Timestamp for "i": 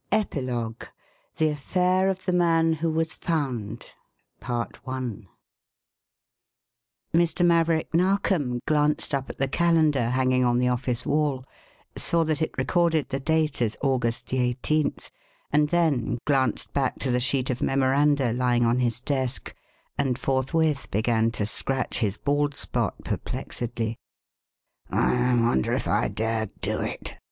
24.89-25.37, 25.87-26.07